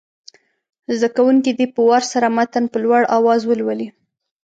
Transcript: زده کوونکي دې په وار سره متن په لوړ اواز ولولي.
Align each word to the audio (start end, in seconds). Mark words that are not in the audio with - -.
زده 0.97 1.09
کوونکي 1.15 1.51
دې 1.57 1.65
په 1.75 1.81
وار 1.89 2.03
سره 2.13 2.27
متن 2.37 2.65
په 2.71 2.77
لوړ 2.83 3.01
اواز 3.17 3.41
ولولي. 3.45 3.87